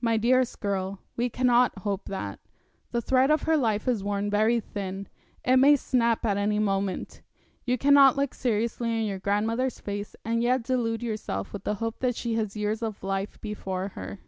My 0.00 0.16
dearest 0.16 0.60
girl, 0.60 1.00
we 1.14 1.28
cannot 1.28 1.80
hope 1.80 2.06
that. 2.06 2.40
The 2.90 3.02
thread 3.02 3.30
of 3.30 3.42
her 3.42 3.54
life 3.54 3.86
is 3.86 4.02
worn 4.02 4.30
very 4.30 4.60
thin. 4.60 5.08
It 5.44 5.58
may 5.58 5.76
snap 5.76 6.24
at 6.24 6.38
any 6.38 6.58
moment. 6.58 7.20
You 7.66 7.76
cannot 7.76 8.16
look 8.16 8.32
seriously 8.32 8.98
in 8.98 9.04
your 9.04 9.18
grandmother's 9.18 9.78
face, 9.78 10.16
and 10.24 10.42
yet 10.42 10.62
delude 10.62 11.02
yourself 11.02 11.52
with 11.52 11.64
the 11.64 11.74
hope 11.84 11.98
that 11.98 12.16
she 12.16 12.32
has 12.36 12.56
years 12.56 12.80
of 12.80 13.04
life 13.04 13.38
before 13.42 13.88
her.' 13.88 14.20